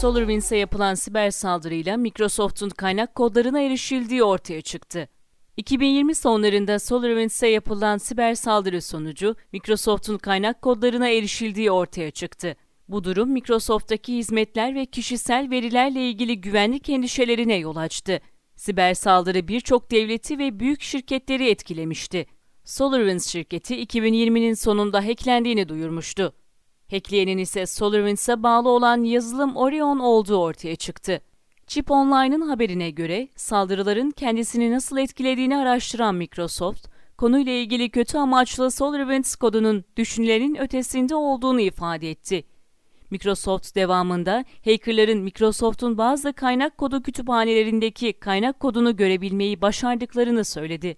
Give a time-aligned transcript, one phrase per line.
[0.00, 5.08] SolarWinds'e yapılan siber saldırıyla Microsoft'un kaynak kodlarına erişildiği ortaya çıktı.
[5.56, 12.56] 2020 sonlarında SolarWinds'e yapılan siber saldırı sonucu Microsoft'un kaynak kodlarına erişildiği ortaya çıktı.
[12.88, 18.20] Bu durum Microsoft'taki hizmetler ve kişisel verilerle ilgili güvenlik endişelerine yol açtı.
[18.56, 22.26] Siber saldırı birçok devleti ve büyük şirketleri etkilemişti.
[22.64, 26.32] SolarWinds şirketi 2020'nin sonunda hacklendiğini duyurmuştu.
[26.90, 31.20] Hackleyenin ise SolarWinds'e bağlı olan yazılım Orion olduğu ortaya çıktı.
[31.66, 36.88] Chip Online'ın haberine göre saldırıların kendisini nasıl etkilediğini araştıran Microsoft,
[37.18, 42.44] konuyla ilgili kötü amaçlı SolarWinds kodunun düşünülenin ötesinde olduğunu ifade etti.
[43.10, 50.96] Microsoft devamında hackerların Microsoft'un bazı kaynak kodu kütüphanelerindeki kaynak kodunu görebilmeyi başardıklarını söyledi.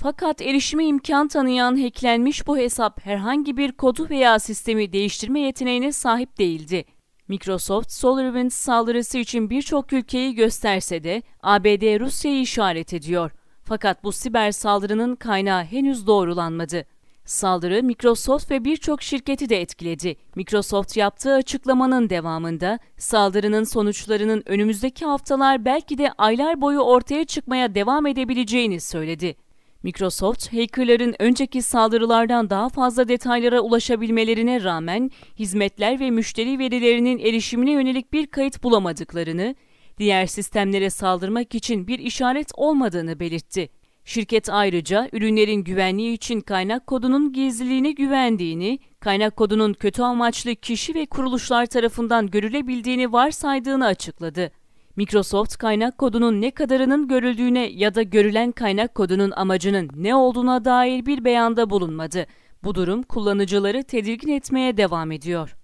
[0.00, 6.38] Fakat erişime imkan tanıyan hacklenmiş bu hesap herhangi bir kodu veya sistemi değiştirme yeteneğine sahip
[6.38, 6.84] değildi.
[7.28, 13.30] Microsoft, SolarWinds saldırısı için birçok ülkeyi gösterse de ABD Rusya'yı işaret ediyor.
[13.64, 16.84] Fakat bu siber saldırının kaynağı henüz doğrulanmadı.
[17.24, 20.16] Saldırı Microsoft ve birçok şirketi de etkiledi.
[20.34, 28.06] Microsoft yaptığı açıklamanın devamında saldırının sonuçlarının önümüzdeki haftalar belki de aylar boyu ortaya çıkmaya devam
[28.06, 29.47] edebileceğini söyledi.
[29.82, 38.12] Microsoft, hackerların önceki saldırılardan daha fazla detaylara ulaşabilmelerine rağmen hizmetler ve müşteri verilerinin erişimine yönelik
[38.12, 39.54] bir kayıt bulamadıklarını,
[39.98, 43.68] diğer sistemlere saldırmak için bir işaret olmadığını belirtti.
[44.04, 51.06] Şirket ayrıca ürünlerin güvenliği için kaynak kodunun gizliliğine güvendiğini, kaynak kodunun kötü amaçlı kişi ve
[51.06, 54.52] kuruluşlar tarafından görülebildiğini varsaydığını açıkladı.
[54.98, 61.06] Microsoft kaynak kodunun ne kadarının görüldüğüne ya da görülen kaynak kodunun amacının ne olduğuna dair
[61.06, 62.26] bir beyanda bulunmadı.
[62.64, 65.57] Bu durum kullanıcıları tedirgin etmeye devam ediyor.